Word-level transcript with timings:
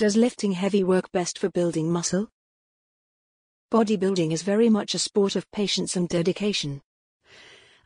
Does 0.00 0.16
lifting 0.16 0.52
heavy 0.52 0.82
work 0.82 1.12
best 1.12 1.38
for 1.38 1.50
building 1.50 1.92
muscle? 1.92 2.30
Bodybuilding 3.70 4.32
is 4.32 4.40
very 4.40 4.70
much 4.70 4.94
a 4.94 4.98
sport 4.98 5.36
of 5.36 5.50
patience 5.50 5.94
and 5.94 6.08
dedication. 6.08 6.80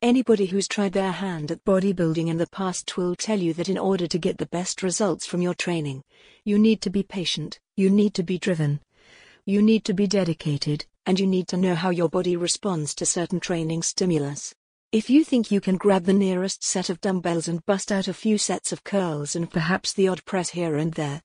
Anybody 0.00 0.46
who's 0.46 0.68
tried 0.68 0.92
their 0.92 1.10
hand 1.10 1.50
at 1.50 1.64
bodybuilding 1.64 2.28
in 2.28 2.36
the 2.36 2.46
past 2.46 2.96
will 2.96 3.16
tell 3.16 3.40
you 3.40 3.52
that 3.54 3.68
in 3.68 3.76
order 3.76 4.06
to 4.06 4.16
get 4.16 4.38
the 4.38 4.46
best 4.46 4.80
results 4.80 5.26
from 5.26 5.42
your 5.42 5.54
training, 5.54 6.04
you 6.44 6.56
need 6.56 6.80
to 6.82 6.88
be 6.88 7.02
patient, 7.02 7.58
you 7.76 7.90
need 7.90 8.14
to 8.14 8.22
be 8.22 8.38
driven, 8.38 8.80
you 9.44 9.60
need 9.60 9.84
to 9.84 9.92
be 9.92 10.06
dedicated, 10.06 10.86
and 11.06 11.18
you 11.18 11.26
need 11.26 11.48
to 11.48 11.56
know 11.56 11.74
how 11.74 11.90
your 11.90 12.08
body 12.08 12.36
responds 12.36 12.94
to 12.94 13.04
certain 13.04 13.40
training 13.40 13.82
stimulus. 13.82 14.54
If 14.92 15.10
you 15.10 15.24
think 15.24 15.50
you 15.50 15.60
can 15.60 15.76
grab 15.76 16.04
the 16.04 16.12
nearest 16.12 16.62
set 16.62 16.90
of 16.90 17.00
dumbbells 17.00 17.48
and 17.48 17.66
bust 17.66 17.90
out 17.90 18.06
a 18.06 18.14
few 18.14 18.38
sets 18.38 18.70
of 18.70 18.84
curls 18.84 19.34
and 19.34 19.50
perhaps 19.50 19.92
the 19.92 20.06
odd 20.06 20.24
press 20.24 20.50
here 20.50 20.76
and 20.76 20.92
there, 20.92 21.20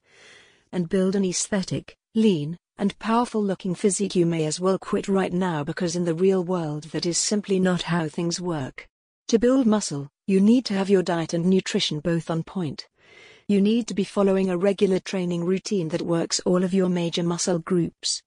and 0.72 0.90
build 0.90 1.16
an 1.16 1.26
aesthetic, 1.26 1.96
lean, 2.16 2.58
and 2.78 2.98
powerful 3.00 3.44
looking 3.44 3.76
physique, 3.76 4.16
you 4.16 4.26
may 4.26 4.46
as 4.46 4.60
well 4.60 4.80
quit 4.80 5.08
right 5.08 5.34
now 5.34 5.64
because 5.64 5.96
in 5.96 6.06
the 6.06 6.14
real 6.14 6.44
world 6.44 6.84
that 6.86 7.06
is 7.06 7.18
simply 7.18 7.60
not 7.60 7.84
how 7.84 8.08
things 8.08 8.40
work. 8.40 8.88
To 9.28 9.38
build 9.38 9.68
muscle, 9.68 10.10
you 10.28 10.40
need 10.40 10.66
to 10.66 10.74
have 10.74 10.90
your 10.90 11.04
diet 11.04 11.34
and 11.34 11.46
nutrition 11.46 12.00
both 12.00 12.30
on 12.30 12.44
point. 12.44 12.88
You 13.48 13.62
need 13.62 13.88
to 13.88 13.94
be 13.94 14.04
following 14.04 14.50
a 14.50 14.58
regular 14.58 15.00
training 15.00 15.44
routine 15.44 15.90
that 15.90 16.04
works 16.04 16.40
all 16.46 16.64
of 16.64 16.74
your 16.74 16.88
major 16.88 17.24
muscle 17.24 17.60
groups. 17.60 18.22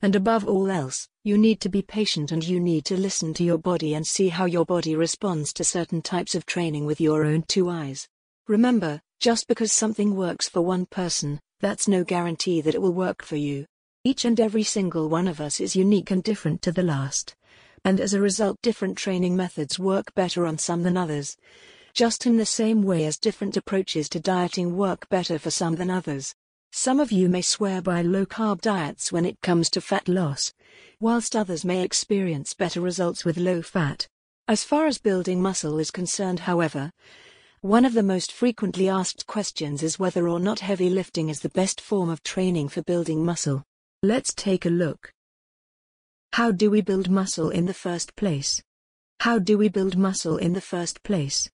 And 0.00 0.14
above 0.14 0.46
all 0.46 0.70
else, 0.70 1.08
you 1.24 1.38
need 1.38 1.60
to 1.60 1.68
be 1.68 1.82
patient 1.82 2.32
and 2.32 2.44
you 2.44 2.60
need 2.60 2.84
to 2.86 2.96
listen 2.96 3.32
to 3.34 3.44
your 3.44 3.58
body 3.58 3.94
and 3.94 4.06
see 4.06 4.28
how 4.28 4.44
your 4.44 4.64
body 4.64 4.94
responds 4.94 5.52
to 5.54 5.64
certain 5.64 6.02
types 6.02 6.34
of 6.34 6.44
training 6.44 6.86
with 6.86 7.00
your 7.00 7.24
own 7.24 7.42
two 7.42 7.68
eyes. 7.68 8.08
Remember, 8.46 9.00
just 9.20 9.48
because 9.48 9.72
something 9.72 10.16
works 10.16 10.48
for 10.48 10.60
one 10.60 10.86
person, 10.86 11.40
that's 11.62 11.88
no 11.88 12.04
guarantee 12.04 12.60
that 12.60 12.74
it 12.74 12.82
will 12.82 12.92
work 12.92 13.24
for 13.24 13.36
you. 13.36 13.64
Each 14.04 14.26
and 14.26 14.38
every 14.38 14.64
single 14.64 15.08
one 15.08 15.26
of 15.26 15.40
us 15.40 15.60
is 15.60 15.74
unique 15.74 16.10
and 16.10 16.22
different 16.22 16.60
to 16.62 16.72
the 16.72 16.82
last. 16.82 17.34
And 17.84 18.00
as 18.00 18.12
a 18.12 18.20
result, 18.20 18.60
different 18.62 18.98
training 18.98 19.34
methods 19.34 19.78
work 19.78 20.12
better 20.14 20.44
on 20.44 20.58
some 20.58 20.82
than 20.82 20.96
others. 20.96 21.36
Just 21.94 22.26
in 22.26 22.36
the 22.36 22.44
same 22.44 22.82
way 22.82 23.06
as 23.06 23.16
different 23.16 23.56
approaches 23.56 24.08
to 24.10 24.20
dieting 24.20 24.76
work 24.76 25.08
better 25.08 25.38
for 25.38 25.50
some 25.50 25.76
than 25.76 25.88
others. 25.88 26.34
Some 26.72 27.00
of 27.00 27.12
you 27.12 27.28
may 27.28 27.42
swear 27.42 27.80
by 27.80 28.02
low 28.02 28.26
carb 28.26 28.60
diets 28.60 29.12
when 29.12 29.24
it 29.24 29.40
comes 29.40 29.70
to 29.70 29.80
fat 29.80 30.08
loss, 30.08 30.52
whilst 31.00 31.36
others 31.36 31.64
may 31.64 31.82
experience 31.82 32.54
better 32.54 32.80
results 32.80 33.24
with 33.24 33.36
low 33.36 33.62
fat. 33.62 34.08
As 34.48 34.64
far 34.64 34.86
as 34.86 34.98
building 34.98 35.40
muscle 35.40 35.78
is 35.78 35.90
concerned, 35.90 36.40
however, 36.40 36.90
one 37.62 37.84
of 37.84 37.94
the 37.94 38.02
most 38.02 38.32
frequently 38.32 38.88
asked 38.88 39.24
questions 39.28 39.84
is 39.84 39.96
whether 39.96 40.28
or 40.28 40.40
not 40.40 40.58
heavy 40.58 40.90
lifting 40.90 41.28
is 41.28 41.38
the 41.38 41.48
best 41.50 41.80
form 41.80 42.10
of 42.10 42.20
training 42.24 42.68
for 42.68 42.82
building 42.82 43.24
muscle. 43.24 43.62
Let's 44.02 44.34
take 44.34 44.66
a 44.66 44.68
look. 44.68 45.12
How 46.32 46.50
do 46.50 46.72
we 46.72 46.80
build 46.80 47.08
muscle 47.08 47.50
in 47.50 47.66
the 47.66 47.72
first 47.72 48.16
place? 48.16 48.60
How 49.20 49.38
do 49.38 49.56
we 49.56 49.68
build 49.68 49.96
muscle 49.96 50.38
in 50.38 50.54
the 50.54 50.60
first 50.60 51.04
place? 51.04 51.48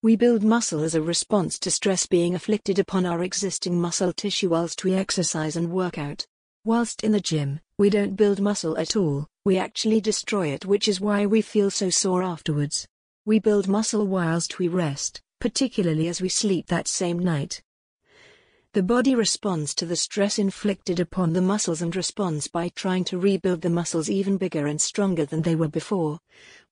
We 0.00 0.14
build 0.14 0.44
muscle 0.44 0.84
as 0.84 0.94
a 0.94 1.02
response 1.02 1.58
to 1.58 1.72
stress 1.72 2.06
being 2.06 2.36
afflicted 2.36 2.78
upon 2.78 3.04
our 3.04 3.24
existing 3.24 3.80
muscle 3.80 4.12
tissue 4.12 4.50
whilst 4.50 4.84
we 4.84 4.94
exercise 4.94 5.56
and 5.56 5.72
work 5.72 5.98
out. 5.98 6.24
Whilst 6.64 7.02
in 7.02 7.10
the 7.10 7.20
gym, 7.20 7.58
we 7.78 7.90
don't 7.90 8.14
build 8.14 8.40
muscle 8.40 8.78
at 8.78 8.94
all, 8.94 9.26
we 9.44 9.58
actually 9.58 10.00
destroy 10.00 10.48
it, 10.48 10.66
which 10.66 10.86
is 10.86 11.00
why 11.00 11.26
we 11.26 11.42
feel 11.42 11.68
so 11.68 11.90
sore 11.90 12.22
afterwards. 12.22 12.86
We 13.26 13.40
build 13.40 13.66
muscle 13.66 14.06
whilst 14.06 14.60
we 14.60 14.68
rest, 14.68 15.20
particularly 15.38 16.08
as 16.08 16.20
we 16.20 16.28
sleep 16.28 16.66
that 16.66 16.88
same 16.88 17.18
night. 17.18 17.62
The 18.74 18.82
body 18.82 19.14
responds 19.14 19.74
to 19.76 19.86
the 19.86 19.96
stress 19.96 20.38
inflicted 20.38 21.00
upon 21.00 21.32
the 21.32 21.40
muscles 21.40 21.80
and 21.80 21.96
responds 21.96 22.48
by 22.48 22.68
trying 22.68 23.02
to 23.04 23.18
rebuild 23.18 23.62
the 23.62 23.70
muscles 23.70 24.10
even 24.10 24.36
bigger 24.36 24.66
and 24.66 24.80
stronger 24.80 25.24
than 25.24 25.40
they 25.40 25.56
were 25.56 25.68
before, 25.68 26.20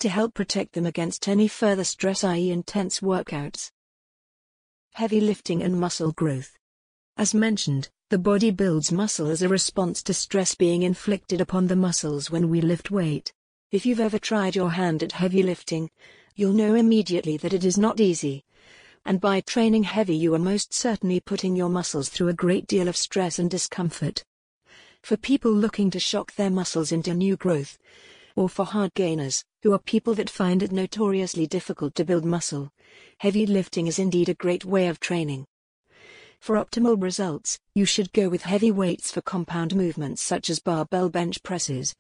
to 0.01 0.09
help 0.11 0.35
protect 0.35 0.75
them 0.75 0.85
against 0.85 1.27
any 1.27 1.49
further 1.49 1.85
stress, 1.85 2.23
i.e., 2.23 2.51
intense 2.51 3.01
workouts. 3.01 3.73
Heavy 4.93 5.21
lifting 5.21 5.63
and 5.63 5.81
muscle 5.81 6.13
growth. 6.13 6.59
As 7.17 7.33
mentioned, 7.33 7.89
the 8.11 8.19
body 8.19 8.51
builds 8.51 8.93
muscle 8.93 9.29
as 9.29 9.41
a 9.41 9.49
response 9.49 10.03
to 10.03 10.15
stress 10.15 10.55
being 10.55 10.83
inflicted 10.83 11.41
upon 11.41 11.67
the 11.67 11.77
muscles 11.77 12.31
when 12.31 12.51
we 12.51 12.61
lift 12.61 12.91
weight. 12.91 13.33
If 13.71 13.87
you've 13.87 14.01
ever 14.01 14.19
tried 14.19 14.55
your 14.55 14.71
hand 14.73 15.03
at 15.03 15.13
heavy 15.13 15.43
lifting, 15.43 15.91
you'll 16.35 16.53
know 16.53 16.75
immediately 16.75 17.39
that 17.39 17.55
it 17.55 17.65
is 17.65 17.79
not 17.79 18.01
easy 18.01 18.45
and 19.07 19.21
by 19.21 19.41
training 19.41 19.85
heavy 19.85 20.17
you 20.17 20.35
are 20.35 20.39
most 20.39 20.75
certainly 20.75 21.21
putting 21.21 21.55
your 21.55 21.69
muscles 21.69 22.09
through 22.09 22.27
a 22.27 22.35
great 22.35 22.67
deal 22.67 22.89
of 22.89 22.97
stress 22.97 23.39
and 23.39 23.49
discomfort. 23.49 24.25
For 25.03 25.17
people 25.17 25.53
looking 25.53 25.93
to 25.93 26.01
shock 26.01 26.35
their 26.35 26.51
muscles 26.51 26.91
into 26.91 27.15
new 27.15 27.37
growth, 27.37 27.79
or 28.35 28.49
for 28.49 28.65
hard 28.65 28.93
gainers, 28.95 29.45
who 29.63 29.73
are 29.73 29.79
people 29.79 30.15
that 30.15 30.29
find 30.29 30.61
it 30.61 30.73
notoriously 30.73 31.47
difficult 31.47 31.95
to 31.95 32.05
build 32.05 32.25
muscle, 32.25 32.73
heavy 33.19 33.47
lifting 33.47 33.87
is 33.87 34.01
indeed 34.01 34.29
a 34.29 34.35
great 34.35 34.65
way 34.65 34.89
of 34.89 34.99
training. 34.99 35.47
For 36.41 36.57
optimal 36.57 37.01
results, 37.01 37.61
you 37.77 37.85
should 37.85 38.13
go 38.13 38.29
with 38.29 38.43
heavy 38.43 38.73
weights 38.73 39.13
for 39.13 39.23
compound 39.23 39.77
movements 39.77 40.21
such 40.21 40.51
as 40.51 40.59
barbell 40.59 41.11
bench 41.11 41.45
presses, 41.45 41.95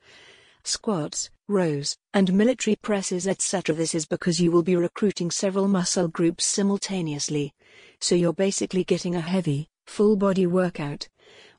squats, 0.67 1.31
rows, 1.49 1.97
and 2.13 2.33
military 2.33 2.77
presses 2.77 3.27
etc. 3.27 3.75
This 3.75 3.95
is 3.95 4.07
because 4.07 4.41
you 4.41 4.51
will 4.51 4.63
be 4.63 4.77
recruiting 4.77 5.31
several 5.31 5.69
muscle 5.69 6.09
groups 6.09 6.45
simultaneously, 6.45 7.55
so 8.01 8.15
you're 8.15 8.33
basically 8.33 8.85
getting 8.85 9.15
a 9.15 9.21
heavy, 9.21 9.69
full 9.87 10.17
body 10.17 10.47
workout, 10.47 11.09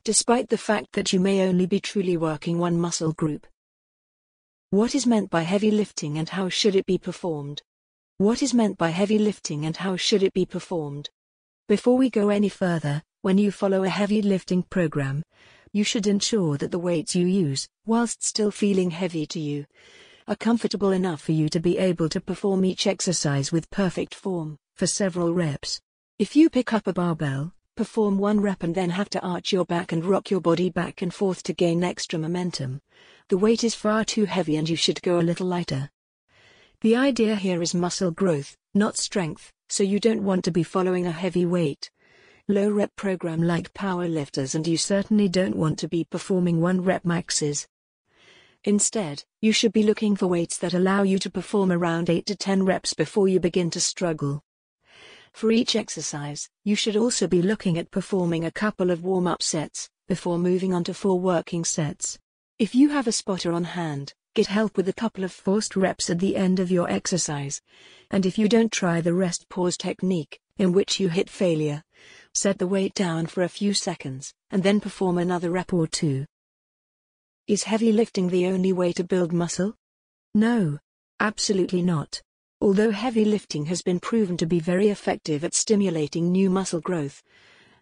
despite 0.04 0.50
the 0.50 0.58
fact 0.58 0.94
that 0.94 1.14
you 1.14 1.20
may 1.20 1.48
only 1.48 1.66
be 1.66 1.80
truly 1.80 2.18
working 2.18 2.60
one 2.60 2.80
muscle 2.80 3.14
group. 3.14 3.48
What 4.70 4.94
is 4.94 5.06
meant 5.06 5.30
by 5.30 5.44
heavy 5.44 5.72
lifting 5.72 6.18
and 6.18 6.28
how 6.28 6.50
should 6.50 6.76
it 6.76 6.86
be 6.86 6.98
performed? 6.98 7.62
What 8.18 8.42
is 8.44 8.54
meant 8.54 8.78
by 8.78 8.90
heavy 8.90 9.18
lifting 9.18 9.66
and 9.66 9.78
how 9.78 9.96
should 9.96 10.24
it 10.24 10.34
be 10.34 10.46
performed? 10.46 11.10
Before 11.70 11.98
we 11.98 12.10
go 12.10 12.30
any 12.30 12.50
further, 12.50 13.04
when 13.22 13.38
you 13.38 13.52
follow 13.52 13.84
a 13.84 13.90
heavy 13.90 14.22
lifting 14.22 14.64
program, 14.64 15.24
you 15.78 15.84
should 15.84 16.08
ensure 16.08 16.58
that 16.58 16.72
the 16.72 16.80
weights 16.80 17.14
you 17.14 17.28
use, 17.28 17.70
whilst 17.86 18.24
still 18.24 18.50
feeling 18.50 18.90
heavy 18.90 19.28
to 19.28 19.40
you, 19.40 19.64
are 20.28 20.36
comfortable 20.36 20.92
enough 20.92 21.22
for 21.22 21.34
you 21.34 21.48
to 21.48 21.60
be 21.60 21.78
able 21.78 22.10
to 22.10 22.20
perform 22.20 22.66
each 22.66 22.88
exercise 22.88 23.52
with 23.52 23.70
perfect 23.70 24.16
form, 24.16 24.58
for 24.74 24.88
several 24.88 25.36
reps. 25.36 25.80
If 26.18 26.36
you 26.36 26.50
pick 26.50 26.74
up 26.74 26.88
a 26.88 26.94
barbell, 26.94 27.54
perform 27.76 28.18
one 28.18 28.40
rep 28.42 28.64
and 28.64 28.74
then 28.74 28.90
have 28.90 29.12
to 29.12 29.22
arch 29.22 29.54
your 29.54 29.66
back 29.66 29.92
and 29.92 30.04
rock 30.04 30.32
your 30.32 30.42
body 30.42 30.72
back 30.72 31.04
and 31.04 31.14
forth 31.14 31.44
to 31.44 31.54
gain 31.54 31.84
extra 31.84 32.18
momentum, 32.18 32.82
the 33.30 33.38
weight 33.38 33.64
is 33.64 33.76
far 33.76 34.04
too 34.04 34.26
heavy 34.26 34.56
and 34.56 34.68
you 34.68 34.76
should 34.76 35.00
go 35.04 35.20
a 35.20 35.28
little 35.30 35.46
lighter. 35.46 35.92
The 36.82 36.96
idea 36.96 37.36
here 37.36 37.62
is 37.62 37.76
muscle 37.76 38.10
growth, 38.10 38.58
not 38.74 38.98
strength, 38.98 39.54
so 39.70 39.84
you 39.84 40.00
don't 40.00 40.24
want 40.24 40.44
to 40.46 40.52
be 40.52 40.64
following 40.64 41.06
a 41.06 41.12
heavy 41.12 41.46
weight 41.46 41.92
low 42.50 42.70
rep 42.70 42.96
program 42.96 43.44
like 43.44 43.74
powerlifters 43.74 44.56
and 44.56 44.66
you 44.66 44.78
certainly 44.78 45.28
don't 45.28 45.56
want 45.56 45.78
to 45.78 45.88
be 45.88 46.06
performing 46.06 46.62
one 46.62 46.82
rep 46.82 47.04
maxes. 47.04 47.68
Instead, 48.64 49.26
you 49.42 49.52
should 49.52 49.74
be 49.74 49.84
looking 49.84 50.16
for 50.16 50.28
weights 50.28 50.58
that 50.58 50.74
allow 50.74 51.04
you 51.04 51.20
to 51.20 51.30
perform 51.30 51.74
around 51.74 52.10
8 52.10 52.26
to 52.26 52.36
10 52.38 52.64
reps 52.64 52.94
before 52.94 53.28
you 53.28 53.42
begin 53.42 53.70
to 53.72 53.82
struggle. 53.82 54.42
For 55.34 55.52
each 55.52 55.76
exercise, 55.76 56.50
you 56.64 56.76
should 56.76 56.96
also 56.96 57.28
be 57.28 57.42
looking 57.42 57.78
at 57.78 57.92
performing 57.92 58.46
a 58.46 58.52
couple 58.52 58.92
of 58.92 59.04
warm 59.04 59.28
up 59.28 59.44
sets 59.44 59.90
before 60.08 60.40
moving 60.40 60.74
on 60.74 60.86
to 60.86 60.94
four 60.94 61.20
working 61.20 61.66
sets. 61.66 62.18
If 62.60 62.74
you 62.74 62.90
have 62.90 63.08
a 63.08 63.12
spotter 63.12 63.52
on 63.52 63.66
hand, 63.66 64.14
get 64.36 64.48
help 64.48 64.78
with 64.78 64.88
a 64.88 64.94
couple 64.94 65.26
of 65.26 65.34
forced 65.34 65.76
reps 65.76 66.10
at 66.10 66.20
the 66.20 66.38
end 66.38 66.62
of 66.62 66.72
your 66.72 66.90
exercise. 66.90 67.62
And 68.10 68.26
if 68.26 68.38
you 68.38 68.48
don't 68.48 68.72
try 68.72 69.02
the 69.02 69.14
rest 69.14 69.50
pause 69.50 69.76
technique, 69.76 70.40
in 70.58 70.72
which 70.72 71.00
you 71.00 71.10
hit 71.10 71.30
failure, 71.30 71.84
Set 72.38 72.60
the 72.60 72.68
weight 72.68 72.94
down 72.94 73.26
for 73.26 73.42
a 73.42 73.50
few 73.50 73.74
seconds, 73.74 74.32
and 74.52 74.62
then 74.62 74.80
perform 74.80 75.18
another 75.18 75.50
rep 75.50 75.74
or 75.74 75.88
two. 75.88 76.24
Is 77.48 77.64
heavy 77.64 77.92
lifting 77.92 78.30
the 78.30 78.46
only 78.46 78.72
way 78.72 78.94
to 78.94 79.04
build 79.04 79.34
muscle? 79.34 79.74
No. 80.36 80.78
Absolutely 81.20 81.82
not. 81.82 82.22
Although 82.62 82.92
heavy 82.92 83.26
lifting 83.26 83.66
has 83.66 83.82
been 83.82 84.00
proven 84.00 84.38
to 84.38 84.46
be 84.46 84.60
very 84.60 84.90
effective 84.90 85.44
at 85.44 85.56
stimulating 85.56 86.32
new 86.32 86.52
muscle 86.52 86.80
growth, 86.80 87.24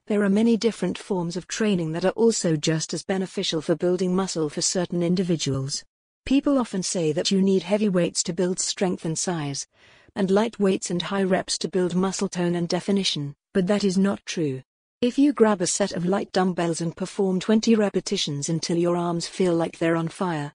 there 0.07 0.23
are 0.23 0.29
many 0.29 0.55
different 0.55 0.97
forms 0.97 1.35
of 1.35 1.49
training 1.49 1.91
that 1.91 2.05
are 2.05 2.11
also 2.11 2.55
just 2.55 2.93
as 2.93 3.03
beneficial 3.03 3.61
for 3.61 3.75
building 3.75 4.15
muscle 4.15 4.49
for 4.49 4.61
certain 4.61 5.03
individuals. 5.03 5.83
People 6.25 6.57
often 6.57 6.81
say 6.81 7.11
that 7.11 7.29
you 7.29 7.41
need 7.41 7.63
heavy 7.63 7.89
weights 7.89 8.23
to 8.23 8.31
build 8.31 8.61
strength 8.61 9.03
and 9.03 9.19
size, 9.19 9.67
and 10.15 10.31
light 10.31 10.59
weights 10.59 10.89
and 10.89 11.01
high 11.01 11.23
reps 11.23 11.57
to 11.57 11.67
build 11.67 11.95
muscle 11.95 12.29
tone 12.29 12.55
and 12.55 12.67
definition 12.69 13.35
but 13.55 13.67
that 13.67 13.85
is 13.85 13.97
not 13.97 14.19
true. 14.25 14.61
If 14.99 15.17
you 15.17 15.31
grab 15.31 15.61
a 15.61 15.67
set 15.67 15.93
of 15.93 16.05
light 16.05 16.33
dumbbells 16.33 16.81
and 16.81 16.93
perform 16.93 17.39
20 17.39 17.73
repetitions 17.75 18.49
until 18.49 18.75
your 18.75 18.97
arms 18.97 19.27
feel 19.27 19.55
like 19.55 19.79
they're 19.79 19.95
on 19.95 20.09
fire, 20.09 20.51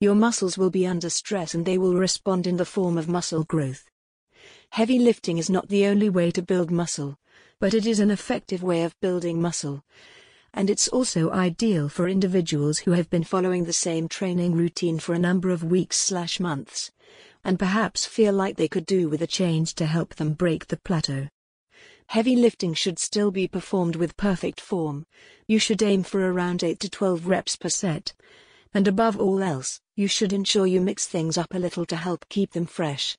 your 0.00 0.16
muscles 0.16 0.58
will 0.58 0.68
be 0.68 0.84
under 0.84 1.08
stress 1.08 1.54
and 1.54 1.64
they 1.64 1.78
will 1.78 1.94
respond 1.94 2.48
in 2.48 2.56
the 2.56 2.64
form 2.64 2.98
of 2.98 3.08
muscle 3.08 3.44
growth. 3.44 3.88
Heavy 4.70 4.98
lifting 4.98 5.38
is 5.38 5.48
not 5.48 5.68
the 5.68 5.86
only 5.86 6.10
way 6.10 6.32
to 6.32 6.42
build 6.42 6.72
muscle, 6.72 7.16
but 7.60 7.72
it 7.72 7.86
is 7.86 8.00
an 8.00 8.10
effective 8.10 8.64
way 8.64 8.82
of 8.82 8.98
building 8.98 9.40
muscle. 9.40 9.84
And 10.52 10.68
it's 10.68 10.88
also 10.88 11.30
ideal 11.30 11.88
for 11.88 12.08
individuals 12.08 12.80
who 12.80 12.90
have 12.92 13.08
been 13.10 13.22
following 13.22 13.62
the 13.62 13.72
same 13.72 14.08
training 14.08 14.56
routine 14.56 14.98
for 14.98 15.14
a 15.14 15.20
number 15.20 15.50
of 15.50 15.62
weeks/months 15.62 16.90
and 17.44 17.58
perhaps 17.58 18.06
feel 18.06 18.32
like 18.32 18.56
they 18.56 18.68
could 18.68 18.86
do 18.86 19.08
with 19.08 19.22
a 19.22 19.26
change 19.26 19.74
to 19.74 19.86
help 19.86 20.14
them 20.14 20.34
break 20.34 20.66
the 20.66 20.76
plateau. 20.78 21.28
Heavy 22.06 22.34
lifting 22.34 22.74
should 22.74 22.98
still 22.98 23.30
be 23.30 23.46
performed 23.46 23.96
with 23.96 24.16
perfect 24.16 24.60
form. 24.60 25.06
You 25.46 25.58
should 25.58 25.82
aim 25.82 26.02
for 26.02 26.20
around 26.20 26.64
8 26.64 26.80
to 26.80 26.90
12 26.90 27.26
reps 27.26 27.56
per 27.56 27.68
set. 27.68 28.12
And 28.74 28.88
above 28.88 29.18
all 29.18 29.42
else, 29.42 29.80
you 29.94 30.08
should 30.08 30.32
ensure 30.32 30.66
you 30.66 30.80
mix 30.80 31.06
things 31.06 31.38
up 31.38 31.54
a 31.54 31.58
little 31.58 31.86
to 31.86 31.96
help 31.96 32.28
keep 32.28 32.52
them 32.52 32.66
fresh. 32.66 33.16